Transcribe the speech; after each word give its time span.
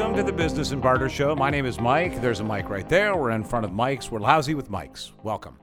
Welcome 0.00 0.16
to 0.16 0.22
the 0.22 0.32
Business 0.32 0.70
and 0.70 0.80
Barter 0.80 1.10
Show. 1.10 1.36
My 1.36 1.50
name 1.50 1.66
is 1.66 1.78
Mike. 1.78 2.22
There's 2.22 2.40
a 2.40 2.44
mic 2.44 2.70
right 2.70 2.88
there. 2.88 3.14
We're 3.14 3.32
in 3.32 3.44
front 3.44 3.66
of 3.66 3.72
mics. 3.72 4.10
We're 4.10 4.20
lousy 4.20 4.54
with 4.54 4.70
mics. 4.70 5.12
Welcome. 5.22 5.58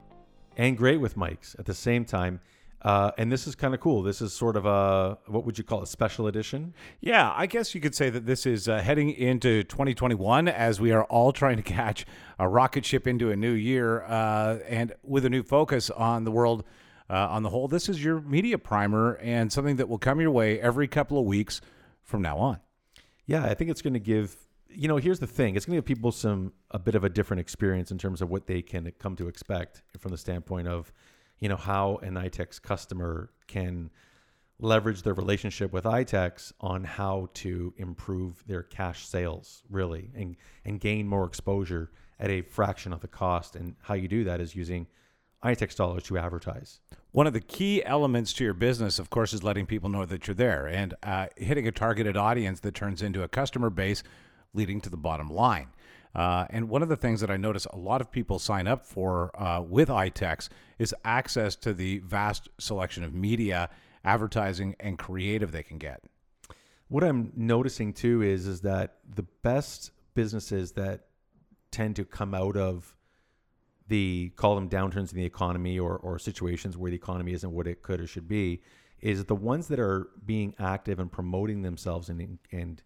and 0.57 0.77
great 0.77 0.97
with 0.97 1.15
mics 1.15 1.57
at 1.57 1.65
the 1.65 1.73
same 1.73 2.05
time. 2.05 2.39
Uh, 2.83 3.09
and 3.17 3.31
this 3.31 3.47
is 3.47 3.55
kind 3.55 3.73
of 3.73 3.79
cool. 3.79 4.03
This 4.03 4.21
is 4.21 4.33
sort 4.33 4.55
of 4.55 4.67
a 4.67 5.17
what 5.25 5.43
would 5.43 5.57
you 5.57 5.63
call 5.63 5.81
a 5.81 5.87
Special 5.87 6.27
edition. 6.27 6.75
Yeah, 7.01 7.33
I 7.35 7.47
guess 7.47 7.73
you 7.73 7.81
could 7.81 7.95
say 7.95 8.11
that 8.11 8.27
this 8.27 8.45
is 8.45 8.69
uh, 8.69 8.79
heading 8.79 9.09
into 9.09 9.63
2021 9.63 10.47
as 10.47 10.79
we 10.79 10.91
are 10.91 11.05
all 11.05 11.31
trying 11.31 11.57
to 11.57 11.63
catch 11.63 12.05
a 12.37 12.47
rocket 12.47 12.85
ship 12.85 13.07
into 13.07 13.31
a 13.31 13.35
new 13.35 13.53
year 13.53 14.03
uh, 14.03 14.59
and 14.67 14.93
with 15.01 15.25
a 15.25 15.31
new 15.31 15.41
focus 15.41 15.89
on 15.89 16.25
the 16.25 16.31
world 16.31 16.63
uh, 17.09 17.15
on 17.15 17.41
the 17.41 17.49
whole. 17.49 17.67
This 17.67 17.89
is 17.89 18.03
your 18.03 18.21
media 18.21 18.59
primer 18.59 19.15
and 19.15 19.51
something 19.51 19.77
that 19.77 19.89
will 19.89 19.97
come 19.97 20.21
your 20.21 20.29
way 20.29 20.61
every 20.61 20.87
couple 20.87 21.17
of 21.17 21.25
weeks 21.25 21.59
from 22.03 22.21
now 22.21 22.37
on. 22.37 22.59
Yeah, 23.27 23.43
I 23.43 23.53
think 23.53 23.69
it's 23.69 23.81
going 23.81 23.93
to 23.93 23.99
give. 23.99 24.35
You 24.69 24.87
know, 24.87 24.97
here's 24.97 25.19
the 25.19 25.27
thing: 25.27 25.55
it's 25.55 25.65
going 25.65 25.75
to 25.75 25.81
give 25.81 25.85
people 25.85 26.11
some 26.11 26.53
a 26.71 26.79
bit 26.79 26.95
of 26.95 27.03
a 27.03 27.09
different 27.09 27.41
experience 27.41 27.91
in 27.91 27.97
terms 27.97 28.21
of 28.21 28.29
what 28.29 28.47
they 28.47 28.61
can 28.61 28.91
come 28.99 29.15
to 29.17 29.27
expect 29.27 29.83
from 29.99 30.11
the 30.11 30.17
standpoint 30.17 30.67
of, 30.67 30.91
you 31.39 31.49
know, 31.49 31.57
how 31.57 31.97
an 31.97 32.15
ITEX 32.15 32.61
customer 32.61 33.29
can 33.47 33.91
leverage 34.59 35.03
their 35.03 35.13
relationship 35.13 35.71
with 35.71 35.83
ITEX 35.83 36.51
on 36.61 36.83
how 36.83 37.29
to 37.35 37.73
improve 37.77 38.43
their 38.47 38.63
cash 38.63 39.05
sales, 39.05 39.61
really, 39.69 40.09
and 40.15 40.35
and 40.65 40.79
gain 40.79 41.07
more 41.07 41.25
exposure 41.25 41.91
at 42.19 42.29
a 42.29 42.41
fraction 42.41 42.93
of 42.93 43.01
the 43.01 43.07
cost. 43.07 43.55
And 43.55 43.75
how 43.81 43.93
you 43.93 44.07
do 44.07 44.23
that 44.23 44.39
is 44.39 44.55
using 44.55 44.87
ITEX 45.43 45.75
dollars 45.75 46.03
to 46.03 46.17
advertise. 46.17 46.79
One 47.11 47.27
of 47.27 47.33
the 47.33 47.41
key 47.41 47.83
elements 47.83 48.33
to 48.33 48.43
your 48.43 48.53
business, 48.53 48.99
of 48.99 49.09
course, 49.09 49.33
is 49.33 49.43
letting 49.43 49.65
people 49.65 49.89
know 49.89 50.05
that 50.05 50.27
you're 50.27 50.35
there 50.35 50.67
and 50.67 50.93
uh, 51.03 51.27
hitting 51.35 51.67
a 51.67 51.71
targeted 51.71 52.17
audience 52.17 52.59
that 52.61 52.73
turns 52.73 53.01
into 53.01 53.23
a 53.23 53.27
customer 53.27 53.69
base, 53.69 54.03
leading 54.53 54.81
to 54.81 54.89
the 54.89 54.97
bottom 54.97 55.29
line. 55.29 55.69
Uh, 56.15 56.45
and 56.49 56.69
one 56.69 56.81
of 56.81 56.89
the 56.89 56.95
things 56.95 57.21
that 57.21 57.29
I 57.29 57.37
notice 57.37 57.65
a 57.65 57.77
lot 57.77 58.01
of 58.01 58.11
people 58.11 58.39
sign 58.39 58.67
up 58.67 58.85
for 58.85 59.31
uh, 59.39 59.61
with 59.61 59.89
ITEX 59.89 60.49
is 60.79 60.93
access 61.05 61.55
to 61.57 61.73
the 61.73 61.99
vast 61.99 62.49
selection 62.59 63.03
of 63.03 63.13
media, 63.13 63.69
advertising, 64.03 64.75
and 64.79 64.97
creative 64.97 65.51
they 65.51 65.63
can 65.63 65.77
get. 65.77 66.01
What 66.87 67.03
I'm 67.03 67.31
noticing 67.35 67.93
too 67.93 68.21
is 68.23 68.47
is 68.47 68.61
that 68.61 68.95
the 69.07 69.25
best 69.43 69.91
businesses 70.15 70.71
that 70.73 71.05
tend 71.69 71.95
to 71.97 72.05
come 72.05 72.33
out 72.33 72.57
of 72.57 72.95
the 73.87 74.31
call 74.35 74.55
them 74.55 74.69
downturns 74.69 75.11
in 75.11 75.17
the 75.17 75.25
economy 75.25 75.79
or 75.79 75.97
or 75.97 76.19
situations 76.19 76.77
where 76.77 76.91
the 76.91 76.97
economy 76.97 77.33
isn't 77.33 77.51
what 77.51 77.67
it 77.67 77.81
could 77.81 78.01
or 78.01 78.07
should 78.07 78.27
be 78.27 78.61
is 78.99 79.25
the 79.25 79.35
ones 79.35 79.67
that 79.67 79.79
are 79.79 80.09
being 80.25 80.55
active 80.59 80.99
and 80.99 81.11
promoting 81.11 81.61
themselves 81.61 82.09
and 82.09 82.39
and 82.51 82.83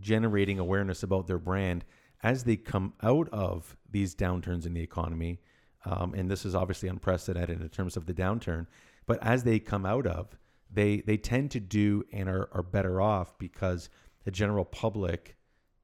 generating 0.00 0.58
awareness 0.58 1.02
about 1.02 1.26
their 1.26 1.38
brand 1.38 1.84
as 2.22 2.44
they 2.44 2.56
come 2.56 2.92
out 3.02 3.28
of 3.30 3.76
these 3.90 4.14
downturns 4.14 4.66
in 4.66 4.74
the 4.74 4.82
economy 4.82 5.40
um, 5.84 6.14
and 6.14 6.30
this 6.30 6.44
is 6.44 6.54
obviously 6.54 6.88
unprecedented 6.88 7.60
in 7.60 7.68
terms 7.68 7.96
of 7.96 8.06
the 8.06 8.14
downturn 8.14 8.66
but 9.06 9.18
as 9.22 9.42
they 9.42 9.58
come 9.58 9.84
out 9.84 10.06
of 10.06 10.36
they 10.70 11.00
they 11.00 11.16
tend 11.16 11.50
to 11.50 11.60
do 11.60 12.04
and 12.12 12.28
are, 12.28 12.48
are 12.52 12.62
better 12.62 13.00
off 13.00 13.36
because 13.38 13.90
the 14.24 14.30
general 14.30 14.64
public 14.64 15.36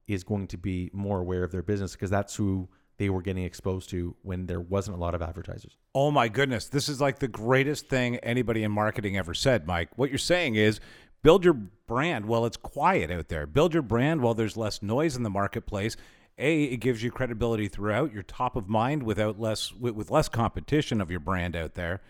is 0.07 0.23
going 0.23 0.47
to 0.47 0.59
be 0.59 0.91
more 0.93 1.21
aware 1.21 1.43
of 1.43 1.51
their 1.51 1.63
business 1.63 1.93
because 1.93 2.11
that's 2.11 2.37
who 2.37 2.69
they 2.97 3.11
were 3.11 3.23
getting 3.23 3.45
exposed 3.45 3.91
to 3.91 4.15
when 4.23 4.47
there 4.47 4.61
wasn't 4.61 4.97
a 4.97 5.01
lot 5.01 5.15
of 5.15 5.23
advertisers. 5.23 5.77
Oh 5.95 6.11
my 6.11 6.29
goodness, 6.29 6.67
this 6.67 6.89
is 6.89 7.01
like 7.01 7.19
the 7.19 7.29
greatest 7.29 7.89
thing 7.89 8.17
anybody 8.19 8.63
in 8.63 8.71
marketing 8.73 9.17
ever 9.17 9.35
said, 9.35 9.67
Mike. 9.67 9.91
What 9.97 10.11
you're 10.11 10.19
saying 10.19 10.55
is 10.55 10.81
build 11.23 11.45
your 11.45 11.55
brand 11.55 12.27
while 12.27 12.47
it's 12.47 12.57
quiet 12.57 13.11
out 13.11 13.29
there. 13.29 13.47
Build 13.47 13.75
your 13.75 13.83
brand 13.83 14.21
while 14.21 14.35
there's 14.35 14.57
less 14.57 14.83
noise 14.83 15.17
in 15.17 15.23
the 15.23 15.31
marketplace. 15.31 15.97
A, 16.39 16.65
it 16.65 16.79
gives 16.79 17.03
you 17.03 17.11
credibility 17.11 17.69
throughout. 17.69 18.13
You're 18.13 18.25
top 18.25 18.57
of 18.57 18.69
mind 18.69 19.03
without 19.03 19.39
less 19.41 19.73
with, 19.73 19.95
with 19.95 20.11
less 20.11 20.29
competition 20.29 21.01
of 21.01 21.11
your 21.11 21.21
brand 21.21 21.55
out 21.55 21.75
there. 21.75 22.01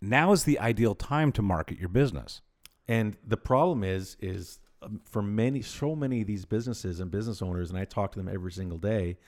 Now 0.00 0.32
is 0.32 0.44
the 0.44 0.58
ideal 0.58 0.94
time 0.94 1.32
to 1.32 1.42
market 1.42 1.78
your 1.78 1.88
business. 1.88 2.40
And 2.88 3.16
the 3.26 3.36
problem 3.36 3.84
is 3.84 4.16
is 4.20 4.58
um, 4.82 5.00
for 5.04 5.22
many 5.22 5.62
so 5.62 5.94
many 5.94 6.22
of 6.22 6.26
these 6.26 6.44
businesses 6.44 6.98
and 7.00 7.10
business 7.10 7.42
owners 7.42 7.70
and 7.70 7.78
I 7.78 7.84
talk 7.84 8.12
to 8.12 8.18
them 8.18 8.28
every 8.28 8.52
single 8.52 8.78
day, 8.78 9.18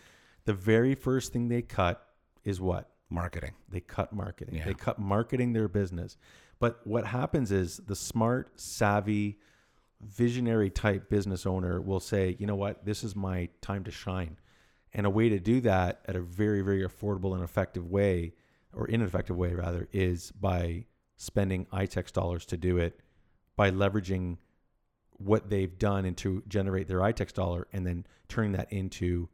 the 0.44 0.54
very 0.54 0.94
first 0.94 1.32
thing 1.32 1.48
they 1.48 1.62
cut 1.62 2.06
is 2.44 2.60
what? 2.60 2.90
Marketing. 3.10 3.52
They 3.70 3.80
cut 3.80 4.12
marketing. 4.12 4.56
Yeah. 4.56 4.64
They 4.64 4.74
cut 4.74 4.98
marketing 4.98 5.52
their 5.52 5.68
business. 5.68 6.16
But 6.58 6.80
what 6.84 7.06
happens 7.06 7.52
is 7.52 7.78
the 7.78 7.96
smart, 7.96 8.60
savvy, 8.60 9.38
visionary 10.00 10.70
type 10.70 11.08
business 11.08 11.46
owner 11.46 11.80
will 11.80 12.00
say, 12.00 12.36
you 12.38 12.46
know 12.46 12.56
what, 12.56 12.84
this 12.84 13.04
is 13.04 13.16
my 13.16 13.48
time 13.60 13.84
to 13.84 13.90
shine. 13.90 14.38
And 14.92 15.06
a 15.06 15.10
way 15.10 15.28
to 15.28 15.38
do 15.38 15.60
that 15.62 16.00
at 16.06 16.16
a 16.16 16.20
very, 16.20 16.60
very 16.60 16.86
affordable 16.86 17.34
and 17.34 17.42
effective 17.42 17.90
way, 17.90 18.34
or 18.72 18.86
ineffective 18.86 19.36
way 19.36 19.54
rather, 19.54 19.88
is 19.92 20.30
by 20.32 20.86
spending 21.16 21.66
ITEX 21.66 22.12
dollars 22.12 22.44
to 22.46 22.56
do 22.56 22.78
it, 22.78 23.00
by 23.56 23.70
leveraging 23.70 24.36
what 25.18 25.48
they've 25.48 25.78
done 25.78 26.04
and 26.04 26.16
to 26.18 26.42
generate 26.48 26.88
their 26.88 26.98
ITEX 26.98 27.32
dollar 27.32 27.66
and 27.72 27.86
then 27.86 28.06
turning 28.28 28.52
that 28.52 28.72
into 28.72 29.28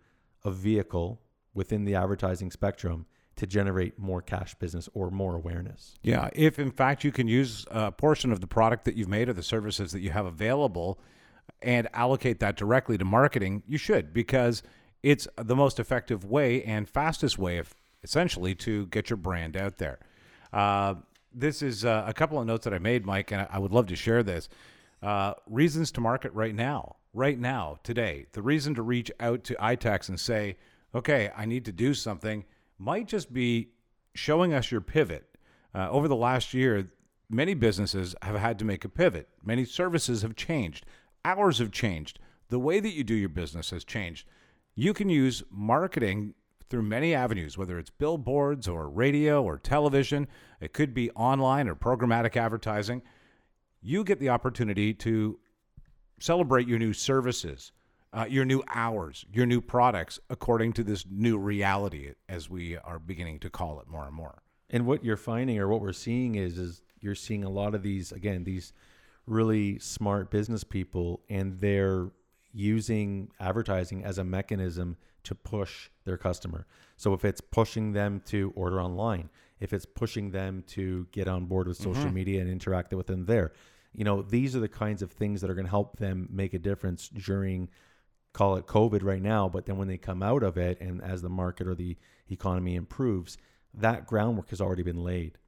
a 0.45 0.51
vehicle 0.51 1.21
within 1.55 1.84
the 1.84 1.95
advertising 1.95 2.51
spectrum 2.51 3.06
to 3.37 3.47
generate 3.47 3.99
more 3.99 4.21
cash 4.21 4.55
business 4.56 4.89
or 4.93 5.11
more 5.11 5.34
awareness. 5.34 5.95
Yeah, 6.03 6.28
if 6.34 6.59
in 6.59 6.71
fact 6.71 7.05
you 7.05 7.12
can 7.12 7.27
use 7.27 7.67
a 7.71 7.91
portion 7.91 8.33
of 8.33 8.41
the 8.41 8.47
product 8.47 8.84
that 8.84 8.97
you've 8.97 9.09
made 9.09 9.29
or 9.29 9.33
the 9.33 9.43
services 9.43 9.93
that 9.93 10.00
you 10.00 10.11
have 10.11 10.27
available 10.27 11.00
and 11.62 11.89
allocate 11.95 12.41
that 12.41 12.56
directly 12.56 12.99
to 12.99 13.05
marketing, 13.05 13.62
you 13.67 13.79
should 13.79 14.12
because 14.12 14.62
it's 15.03 15.27
the 15.37 15.56
most 15.56 15.81
effective 15.81 16.25
way 16.25 16.62
and 16.65 16.89
fastest 16.89 17.39
way 17.39 17.59
of 17.59 17.75
essentially 18.03 18.55
to 18.55 18.87
get 18.87 19.11
your 19.11 19.17
brand 19.17 19.56
out 19.56 19.79
there. 19.79 19.99
Uh, 20.53 20.95
this 21.33 21.62
is 21.62 21.84
uh, 21.84 22.05
a 22.06 22.12
couple 22.12 22.39
of 22.39 22.47
notes 22.47 22.65
that 22.65 22.75
I 22.75 22.79
made, 22.79 23.06
Mike, 23.06 23.31
and 23.31 23.47
I 23.50 23.59
would 23.59 23.73
love 23.73 23.87
to 23.87 23.97
share 23.97 24.23
this. 24.23 24.49
Uh, 25.03 25.34
reasons 25.47 25.93
to 25.93 26.00
market 26.00 26.33
right 26.34 26.55
now, 26.55 26.97
right 27.12 27.38
now, 27.38 27.78
today. 27.82 28.26
The 28.32 28.43
reason 28.43 28.75
to 28.75 28.82
reach 28.82 29.10
out 29.21 29.44
to 29.44 29.54
ITEX 29.54 30.09
and 30.09 30.19
say, 30.19 30.56
okay, 30.94 31.31
I 31.37 31.44
need 31.44 31.65
to 31.65 31.72
do 31.72 31.94
something 31.94 32.44
might 32.78 33.06
just 33.06 33.32
be 33.32 33.69
showing 34.15 34.53
us 34.54 34.71
your 34.71 34.81
pivot. 34.81 35.37
Uh, 35.75 35.88
over 35.91 36.09
the 36.09 36.16
last 36.16 36.54
year, 36.54 36.87
many 37.28 37.54
businesses 37.54 38.15
have 38.22 38.37
had 38.37 38.59
to 38.59 38.65
make 38.65 38.84
a 38.84 38.88
pivot. 38.88 39.28
Many 39.44 39.65
services 39.65 40.22
have 40.22 40.34
changed. 40.34 40.87
Hours 41.25 41.59
have 41.59 41.70
changed. 41.70 42.19
The 42.49 42.59
way 42.59 42.81
that 42.81 42.94
you 42.94 43.04
do 43.04 43.15
your 43.15 43.28
business 43.28 43.70
has 43.70 43.84
changed. 43.84 44.26
You 44.75 44.94
can 44.94 45.09
use 45.09 45.43
marketing 45.50 46.34
through 46.69 46.82
many 46.82 47.15
avenues, 47.15 47.59
whether 47.59 47.78
it's 47.78 47.91
billboards 47.91 48.66
or 48.66 48.88
radio 48.88 49.43
or 49.43 49.59
television. 49.59 50.26
It 50.60 50.72
could 50.72 50.94
be 50.94 51.10
online 51.10 51.69
or 51.69 51.75
programmatic 51.75 52.37
advertising. 52.37 53.03
You 53.82 54.04
get 54.04 54.20
the 54.20 54.28
opportunity 54.28 54.94
to 54.94 55.38
celebrate 56.20 56.69
your 56.69 56.78
new 56.78 56.92
services, 56.92 57.72
uh, 58.12 58.26
your 58.28 58.44
new 58.44 58.62
hours, 58.72 59.25
your 59.32 59.47
new 59.47 59.60
products 59.60 60.20
according 60.31 60.72
to 60.75 60.84
this 60.84 61.04
new 61.10 61.36
reality, 61.38 62.12
as 62.28 62.48
we 62.48 62.76
are 62.78 62.98
beginning 63.00 63.41
to 63.41 63.50
call 63.50 63.81
it 63.81 63.88
more 63.88 64.06
and 64.06 64.14
more. 64.14 64.42
And 64.69 64.86
what 64.86 65.04
you're 65.04 65.16
finding 65.16 65.58
or 65.58 65.66
what 65.66 65.81
we're 65.81 65.92
seeing 65.92 66.36
is 66.36 66.56
is 66.58 66.82
you're 67.00 67.16
seeing 67.16 67.42
a 67.44 67.50
lot 67.50 67.75
of 67.75 67.82
these 67.82 68.12
again 68.12 68.44
these 68.44 68.72
really 69.26 69.78
smart 69.78 70.31
business 70.31 70.62
people 70.64 71.20
and 71.28 71.60
they're 71.60 72.10
using 72.52 73.31
advertising 73.38 74.04
as 74.04 74.19
a 74.19 74.25
mechanism 74.25 74.97
to 75.22 75.34
push 75.34 75.91
their 76.04 76.16
customer. 76.16 76.66
So 76.97 77.14
if 77.14 77.25
it's 77.25 77.41
pushing 77.41 77.93
them 77.93 78.23
to 78.26 78.52
order 78.56 78.81
online, 78.81 79.28
if 79.61 79.73
it's 79.73 79.87
pushing 79.87 80.31
them 80.31 80.64
to 80.69 81.06
get 81.12 81.28
on 81.28 81.46
board 81.46 81.69
with 81.69 81.76
social 81.76 82.05
Mm-hmm. 82.05 82.14
media 82.14 82.40
and 82.40 82.50
interact 82.50 82.93
with 82.93 83.06
them 83.06 83.26
there, 83.26 83.52
you 83.94 84.04
know, 84.04 84.22
these 84.22 84.54
are 84.54 84.60
the 84.60 84.69
kinds 84.69 85.02
of 85.02 85.10
things 85.10 85.40
that 85.40 85.50
are 85.50 85.54
going 85.54 85.66
to 85.66 85.70
help 85.70 85.98
them 85.98 86.28
make 86.31 86.54
a 86.54 86.58
difference 86.58 87.08
during 87.08 87.69
call 88.32 88.56
it 88.56 88.66
COVID 88.66 89.02
right 89.02 89.22
now, 89.22 89.48
but 89.48 89.66
then 89.66 89.76
when 89.76 89.88
they 89.88 89.96
come 89.96 90.22
out 90.22 90.42
of 90.42 90.56
it 90.56 90.81
and 90.81 91.02
as 91.02 91.22
the 91.22 91.28
market 91.28 91.66
or 91.66 91.75
the 91.75 91.96
economy 92.31 92.76
improves, 92.76 93.37
that 93.75 94.06
groundwork 94.06 94.50
has 94.50 94.60
already 94.60 94.82
been 94.82 95.02
laid. 95.02 95.38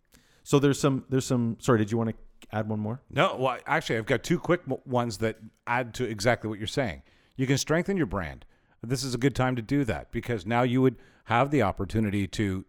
So 0.42 0.58
there's 0.58 0.80
some 0.80 1.04
there's 1.08 1.24
some 1.24 1.56
sorry, 1.60 1.78
did 1.78 1.92
you 1.92 1.98
want 1.98 2.10
to 2.10 2.16
add 2.50 2.68
one 2.68 2.80
more? 2.80 3.00
No, 3.10 3.36
well, 3.36 3.58
actually, 3.66 3.98
I've 3.98 4.06
got 4.06 4.24
two 4.24 4.38
quick 4.38 4.62
ones 4.84 5.18
that 5.18 5.38
add 5.66 5.94
to 5.94 6.04
exactly 6.04 6.50
what 6.50 6.58
you're 6.58 6.66
saying. 6.66 7.02
You 7.36 7.46
can 7.46 7.58
strengthen 7.58 7.96
your 7.96 8.06
brand. 8.06 8.44
This 8.82 9.04
is 9.04 9.14
a 9.14 9.18
good 9.18 9.36
time 9.36 9.54
to 9.56 9.62
do 9.62 9.84
that 9.84 10.10
because 10.10 10.44
now 10.44 10.62
you 10.62 10.82
would 10.82 10.96
have 11.26 11.52
the 11.52 11.62
opportunity 11.62 12.26
to 12.26 12.64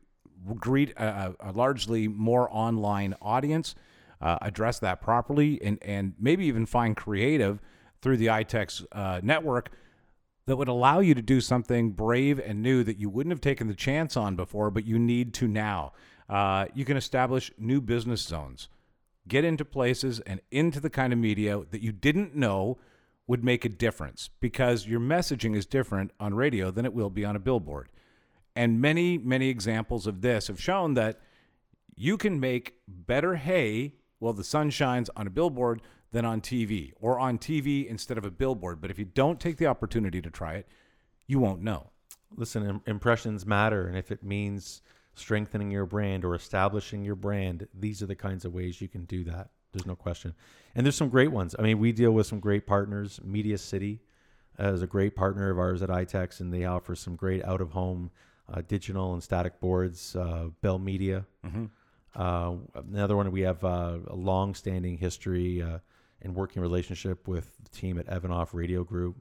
greet 0.55 0.91
a, 0.91 1.35
a 1.39 1.51
largely 1.51 2.07
more 2.07 2.47
online 2.51 3.15
audience, 3.21 3.73
uh, 4.23 4.37
address 4.41 4.79
that 4.79 5.01
properly, 5.01 5.61
and, 5.61 5.77
and 5.83 6.13
maybe 6.17 6.45
even 6.45 6.65
find 6.65 6.95
creative 6.95 7.59
through 8.01 8.15
the 8.17 8.27
ITEX 8.27 8.85
uh, 8.93 9.19
network 9.21 9.69
that 10.45 10.55
would 10.55 10.69
allow 10.69 10.99
you 10.99 11.13
to 11.13 11.21
do 11.21 11.41
something 11.41 11.91
brave 11.91 12.39
and 12.39 12.61
new 12.61 12.83
that 12.83 12.97
you 12.97 13.09
wouldn't 13.09 13.31
have 13.31 13.41
taken 13.41 13.67
the 13.67 13.75
chance 13.75 14.15
on 14.15 14.35
before, 14.35 14.71
but 14.71 14.85
you 14.85 14.97
need 14.97 15.33
to 15.33 15.47
now. 15.47 15.91
Uh, 16.29 16.65
you 16.73 16.85
can 16.85 16.95
establish 16.95 17.51
new 17.57 17.81
business 17.81 18.21
zones, 18.21 18.69
get 19.27 19.43
into 19.43 19.65
places 19.65 20.21
and 20.21 20.39
into 20.51 20.79
the 20.79 20.89
kind 20.89 21.11
of 21.11 21.19
media 21.19 21.61
that 21.71 21.81
you 21.81 21.91
didn't 21.91 22.33
know 22.33 22.77
would 23.27 23.43
make 23.43 23.65
a 23.65 23.69
difference 23.69 24.29
because 24.39 24.87
your 24.87 24.99
messaging 24.99 25.55
is 25.55 25.65
different 25.65 26.11
on 26.19 26.33
radio 26.33 26.71
than 26.71 26.85
it 26.85 26.93
will 26.93 27.09
be 27.09 27.25
on 27.25 27.35
a 27.35 27.39
billboard. 27.39 27.89
And 28.55 28.79
many, 28.79 29.17
many 29.17 29.49
examples 29.49 30.07
of 30.07 30.21
this 30.21 30.47
have 30.47 30.61
shown 30.61 30.93
that 30.93 31.19
you 31.95 32.17
can 32.17 32.39
make 32.39 32.75
better 32.87 33.35
hay 33.35 33.93
while 34.23 34.33
the 34.33 34.43
sun 34.43 34.69
shines 34.69 35.09
on 35.17 35.27
a 35.27 35.29
billboard 35.29 35.81
than 36.11 36.23
on 36.23 36.39
TV 36.39 36.93
or 37.01 37.19
on 37.19 37.37
TV 37.37 37.85
instead 37.85 38.17
of 38.17 38.23
a 38.23 38.31
billboard. 38.31 38.79
But 38.79 38.89
if 38.89 38.97
you 38.97 39.03
don't 39.03 39.37
take 39.39 39.57
the 39.57 39.67
opportunity 39.67 40.21
to 40.21 40.29
try 40.29 40.53
it, 40.53 40.67
you 41.27 41.39
won't 41.39 41.61
know. 41.61 41.89
Listen, 42.35 42.65
im- 42.67 42.81
impressions 42.87 43.45
matter. 43.45 43.85
And 43.85 43.97
if 43.97 44.11
it 44.11 44.23
means 44.23 44.81
strengthening 45.13 45.71
your 45.71 45.85
brand 45.85 46.23
or 46.23 46.35
establishing 46.35 47.03
your 47.03 47.15
brand, 47.15 47.67
these 47.77 48.01
are 48.01 48.05
the 48.05 48.15
kinds 48.15 48.45
of 48.45 48.53
ways 48.53 48.79
you 48.79 48.87
can 48.87 49.03
do 49.03 49.25
that. 49.25 49.49
There's 49.73 49.85
no 49.85 49.95
question. 49.95 50.33
And 50.73 50.85
there's 50.85 50.95
some 50.95 51.09
great 51.09 51.31
ones. 51.31 51.53
I 51.59 51.61
mean, 51.61 51.79
we 51.79 51.91
deal 51.91 52.11
with 52.11 52.25
some 52.25 52.39
great 52.39 52.65
partners. 52.65 53.19
Media 53.23 53.57
City 53.57 53.99
uh, 54.57 54.71
is 54.71 54.81
a 54.81 54.87
great 54.87 55.15
partner 55.15 55.49
of 55.49 55.59
ours 55.59 55.81
at 55.81 55.89
ITEX, 55.89 56.39
and 56.39 56.53
they 56.53 56.63
offer 56.63 56.95
some 56.95 57.15
great 57.17 57.43
out 57.43 57.59
of 57.59 57.71
home 57.71 58.09
uh, 58.51 58.61
digital 58.67 59.13
and 59.13 59.21
static 59.21 59.59
boards. 59.59 60.15
Uh, 60.15 60.47
Bell 60.61 60.79
Media. 60.79 61.25
Uh, 62.15 62.53
another 62.75 63.15
one 63.15 63.31
we 63.31 63.41
have 63.41 63.63
uh, 63.63 63.97
a 64.07 64.15
long 64.15 64.53
standing 64.53 64.97
history 64.97 65.61
uh, 65.61 65.79
and 66.21 66.35
working 66.35 66.61
relationship 66.61 67.27
with 67.27 67.51
the 67.63 67.69
team 67.69 67.97
at 67.97 68.07
Evanov 68.07 68.53
Radio 68.53 68.83
Group. 68.83 69.17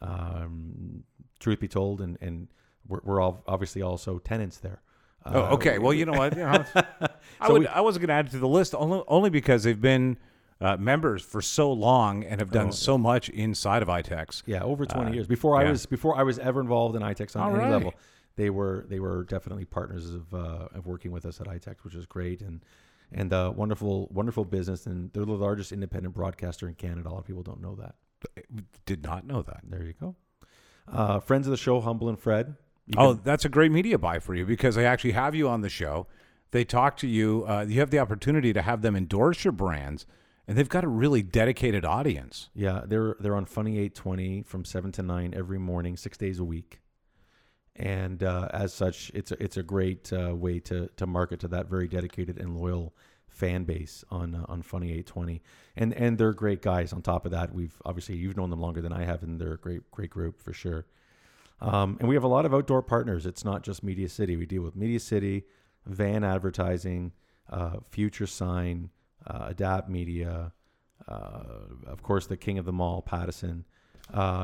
Um, 0.00 1.04
truth 1.38 1.60
be 1.60 1.68
told, 1.68 2.00
and, 2.00 2.16
and 2.20 2.48
we're, 2.88 3.00
we're 3.04 3.20
all 3.20 3.42
obviously 3.46 3.82
also 3.82 4.18
tenants 4.18 4.58
there. 4.58 4.80
Oh, 5.26 5.42
Uh, 5.44 5.50
okay. 5.54 5.78
Well, 5.78 5.92
you 5.92 6.06
know 6.06 6.12
what? 6.18 6.34
You 6.36 6.44
know, 6.44 6.64
I 6.74 7.46
So 7.46 7.52
would. 7.52 7.60
we- 7.62 7.66
I 7.68 7.80
wasn't 7.80 8.06
going 8.06 8.08
to 8.08 8.14
add 8.14 8.26
it 8.26 8.30
to 8.32 8.38
the 8.38 8.48
list 8.48 8.74
only, 8.74 9.02
only 9.08 9.30
because 9.30 9.62
they've 9.64 9.80
been 9.80 10.16
uh, 10.62 10.76
members 10.78 11.22
for 11.22 11.40
so 11.42 11.70
long 11.72 12.24
and 12.24 12.40
have 12.40 12.50
done 12.50 12.68
Oh. 12.68 12.70
so 12.70 12.96
much 12.98 13.28
inside 13.30 13.82
of 13.82 13.88
ITEX. 13.88 14.42
Yeah, 14.46 14.62
over 14.62 14.84
20 14.86 15.10
Uh, 15.10 15.12
years. 15.14 15.26
Before 15.26 15.56
I 15.60 15.70
was 15.70 15.86
before 15.86 16.16
I 16.16 16.22
was 16.22 16.38
ever 16.38 16.60
involved 16.60 16.96
in 16.96 17.02
ITEX 17.02 17.36
on 17.36 17.42
All 17.42 17.50
any 17.54 17.64
right. 17.64 17.70
level, 17.70 17.94
they 18.40 18.50
were 18.50 18.86
they 18.88 19.00
were 19.00 19.24
definitely 19.24 19.66
partners 19.66 20.10
of 20.10 20.32
uh, 20.34 20.68
of 20.74 20.86
working 20.86 21.12
with 21.12 21.26
us 21.26 21.40
at 21.40 21.46
ITEX, 21.46 21.84
which 21.84 21.94
is 21.94 22.06
great 22.06 22.40
and 22.40 22.64
and 23.12 23.32
uh, 23.32 23.52
wonderful 23.54 24.08
wonderful 24.10 24.44
business. 24.44 24.86
And 24.86 25.12
they're 25.12 25.24
the 25.24 25.32
largest 25.32 25.72
independent 25.72 26.14
broadcaster 26.14 26.66
in 26.66 26.74
Canada. 26.74 27.08
A 27.08 27.10
lot 27.10 27.18
of 27.18 27.26
people 27.26 27.42
don't 27.42 27.60
know 27.60 27.74
that. 27.76 27.94
Did 28.86 29.02
not 29.02 29.26
know 29.26 29.42
that. 29.42 29.60
There 29.64 29.84
you 29.84 29.94
go. 30.00 30.14
Uh, 30.90 31.20
friends 31.20 31.46
of 31.46 31.50
the 31.50 31.56
show, 31.56 31.80
Humble 31.80 32.08
and 32.08 32.18
Fred. 32.18 32.56
Oh, 32.96 33.14
can- 33.14 33.22
that's 33.24 33.44
a 33.44 33.48
great 33.48 33.70
media 33.72 33.98
buy 33.98 34.18
for 34.18 34.34
you 34.34 34.44
because 34.46 34.74
they 34.74 34.86
actually 34.86 35.12
have 35.12 35.34
you 35.34 35.48
on 35.48 35.60
the 35.60 35.68
show. 35.68 36.06
They 36.50 36.64
talk 36.64 36.96
to 36.98 37.06
you. 37.06 37.44
Uh, 37.46 37.64
you 37.68 37.78
have 37.80 37.90
the 37.90 38.00
opportunity 38.00 38.52
to 38.52 38.62
have 38.62 38.82
them 38.82 38.96
endorse 38.96 39.44
your 39.44 39.52
brands, 39.52 40.04
and 40.48 40.58
they've 40.58 40.68
got 40.68 40.82
a 40.82 40.88
really 40.88 41.22
dedicated 41.22 41.84
audience. 41.84 42.48
Yeah, 42.54 42.82
they're 42.86 43.16
they're 43.20 43.36
on 43.36 43.44
Funny 43.44 43.78
Eight 43.78 43.94
Twenty 43.94 44.42
from 44.42 44.64
seven 44.64 44.90
to 44.92 45.02
nine 45.02 45.32
every 45.36 45.58
morning, 45.58 45.96
six 45.96 46.18
days 46.18 46.40
a 46.40 46.44
week, 46.44 46.80
and 47.76 48.22
uh, 48.22 48.48
as 48.52 48.74
such, 48.74 49.10
it's 49.14 49.32
a, 49.32 49.42
it's 49.42 49.56
a 49.56 49.62
great 49.62 50.12
uh, 50.12 50.34
way 50.34 50.60
to 50.60 50.88
to 50.96 51.06
market 51.06 51.40
to 51.40 51.48
that 51.48 51.66
very 51.68 51.88
dedicated 51.88 52.38
and 52.38 52.58
loyal 52.58 52.94
fan 53.28 53.64
base 53.64 54.04
on 54.10 54.34
uh, 54.34 54.44
on 54.48 54.62
Funny 54.62 54.92
Eight 54.92 55.06
Twenty, 55.06 55.42
and 55.76 55.94
and 55.94 56.18
they're 56.18 56.32
great 56.32 56.62
guys. 56.62 56.92
On 56.92 57.00
top 57.00 57.24
of 57.24 57.32
that, 57.32 57.54
we've 57.54 57.80
obviously 57.84 58.16
you've 58.16 58.36
known 58.36 58.50
them 58.50 58.60
longer 58.60 58.80
than 58.80 58.92
I 58.92 59.04
have, 59.04 59.22
and 59.22 59.40
they're 59.40 59.54
a 59.54 59.58
great 59.58 59.90
great 59.90 60.10
group 60.10 60.40
for 60.42 60.52
sure. 60.52 60.86
Um, 61.60 61.98
and 62.00 62.08
we 62.08 62.14
have 62.14 62.24
a 62.24 62.28
lot 62.28 62.46
of 62.46 62.54
outdoor 62.54 62.82
partners. 62.82 63.26
It's 63.26 63.44
not 63.44 63.62
just 63.62 63.82
Media 63.82 64.08
City. 64.08 64.36
We 64.36 64.46
deal 64.46 64.62
with 64.62 64.76
Media 64.76 64.98
City, 64.98 65.44
Van 65.86 66.24
Advertising, 66.24 67.12
uh, 67.50 67.76
Future 67.90 68.26
Sign, 68.26 68.88
uh, 69.26 69.46
Adapt 69.48 69.88
Media, 69.90 70.52
uh, 71.06 71.42
of 71.86 72.02
course, 72.02 72.26
the 72.26 72.36
king 72.36 72.58
of 72.58 72.64
them 72.64 72.80
all, 72.80 73.02
Pattison. 73.02 73.64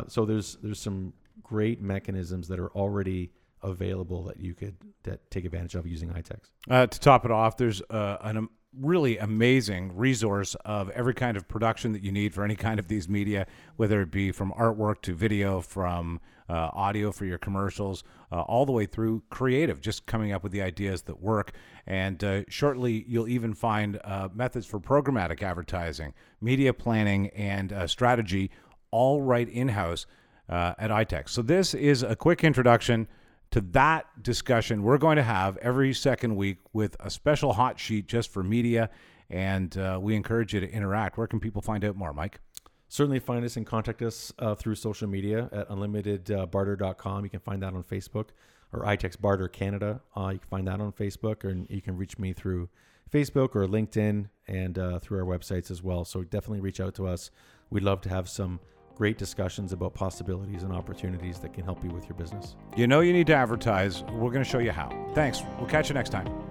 So 0.09 0.25
there's 0.27 0.57
there's 0.63 0.81
some 0.81 1.15
great 1.43 1.81
mechanisms 1.81 2.49
that 2.49 2.59
are 2.59 2.71
already 2.73 3.31
available 3.63 4.23
that 4.25 4.39
you 4.39 4.55
could 4.55 4.77
that 5.03 5.31
take 5.31 5.45
advantage 5.45 5.75
of 5.75 5.87
using 5.87 6.09
ITEX. 6.11 6.51
Uh, 6.71 6.87
to 6.87 7.01
top 7.01 7.25
it 7.25 7.31
off, 7.31 7.57
there's 7.57 7.83
uh, 7.91 8.17
um, 8.21 8.51
really 8.79 9.19
amazing 9.19 9.97
resource 9.97 10.55
of 10.65 10.91
every 10.91 11.15
kind 11.15 11.37
of 11.37 11.49
production 11.49 11.93
that 11.93 12.03
you 12.03 12.13
need 12.13 12.35
for 12.35 12.45
any 12.45 12.57
kind 12.57 12.79
of 12.79 12.89
these 12.89 13.09
media, 13.09 13.47
whether 13.77 14.03
it 14.03 14.11
be 14.11 14.31
from 14.31 14.53
artwork 14.53 15.01
to 15.03 15.15
video, 15.15 15.61
from 15.61 16.21
uh, 16.49 16.71
audio 16.75 17.11
for 17.11 17.25
your 17.25 17.39
commercials, 17.39 18.05
uh, 18.31 18.41
all 18.43 18.67
the 18.67 18.73
way 18.73 18.87
through 18.87 19.23
creative, 19.31 19.81
just 19.81 20.07
coming 20.07 20.33
up 20.33 20.43
with 20.43 20.53
the 20.53 20.63
ideas 20.63 21.03
that 21.03 21.21
work. 21.21 21.53
And 21.87 22.23
uh, 22.23 22.43
shortly, 22.49 23.05
you'll 23.09 23.29
even 23.29 23.55
find 23.55 23.99
uh, 24.05 24.29
methods 24.35 24.67
for 24.67 24.79
programmatic 24.79 25.43
advertising, 25.43 26.15
media 26.41 26.73
planning, 26.73 27.29
and 27.31 27.75
strategy, 27.87 28.51
all 28.91 29.23
right 29.23 29.49
in 29.49 29.69
house 29.69 30.07
uh, 30.49 30.75
at 30.79 30.91
ITEX. 30.91 31.31
So, 31.31 31.43
this 31.43 31.75
is 31.75 32.03
a 32.03 32.17
quick 32.17 32.45
introduction 32.45 33.09
to 33.51 33.61
that 33.61 34.23
discussion 34.23 34.83
we're 34.83 34.99
going 34.99 35.17
to 35.17 35.23
have 35.23 35.57
every 35.59 35.95
second 35.95 36.37
week 36.37 36.59
with 36.73 36.97
a 37.01 37.11
special 37.11 37.53
hot 37.53 37.79
sheet 37.79 38.07
just 38.09 38.33
for 38.33 38.43
media. 38.43 38.91
And 39.29 39.77
uh, 39.77 39.99
we 40.01 40.15
encourage 40.15 40.55
you 40.55 40.61
to 40.61 40.71
interact. 40.71 41.19
Where 41.19 41.27
can 41.27 41.41
people 41.41 41.63
find 41.63 41.85
out 41.85 41.97
more, 41.97 42.13
Mike? 42.13 42.41
Certainly 42.89 43.21
find 43.21 43.45
us 43.45 43.57
and 43.57 43.67
contact 43.67 44.03
us 44.03 44.33
uh, 44.39 44.55
through 44.55 44.77
social 44.77 45.09
media 45.09 45.49
at 45.53 45.69
unlimitedbarter.com. 45.69 47.25
You 47.25 47.31
can 47.31 47.41
find 47.41 47.63
that 47.63 47.75
on 47.75 47.83
Facebook 47.83 48.29
or 48.73 48.85
ITEX 48.85 49.21
Barter 49.21 49.49
Canada. 49.49 50.01
Uh, 50.17 50.29
you 50.29 50.39
can 50.39 50.49
find 50.49 50.69
that 50.69 50.81
on 50.81 50.93
Facebook, 50.93 51.43
and 51.43 51.67
you 51.69 51.83
can 51.83 51.97
reach 51.97 52.19
me 52.19 52.33
through 52.33 52.69
Facebook 53.11 53.57
or 53.57 53.67
LinkedIn 53.67 54.29
and 54.47 54.79
uh, 54.79 54.99
through 55.01 55.19
our 55.19 55.25
websites 55.25 55.71
as 55.71 55.83
well. 55.83 56.05
So 56.05 56.23
definitely 56.23 56.61
reach 56.61 56.81
out 56.81 56.95
to 56.97 57.07
us. 57.09 57.31
We'd 57.71 57.83
love 57.83 58.01
to 58.03 58.09
have 58.09 58.29
some 58.29 58.61
great 58.97 59.19
discussions 59.19 59.73
about 59.73 59.95
possibilities 59.95 60.63
and 60.63 60.73
opportunities 60.73 61.39
that 61.39 61.53
can 61.53 61.65
help 61.65 61.85
you 61.85 61.91
with 61.91 62.09
your 62.09 62.17
business. 62.17 62.57
You 62.77 62.87
know 62.87 63.01
you 63.01 63.13
need 63.13 63.27
to 63.29 63.35
advertise. 63.35 64.03
We're 64.05 64.31
going 64.31 64.43
to 64.43 64.51
show 64.51 64.59
you 64.59 64.73
how. 64.73 64.91
Thanks. 65.15 65.43
We'll 65.59 65.69
catch 65.69 65.89
you 65.89 65.95
next 65.95 66.11
time. 66.11 66.46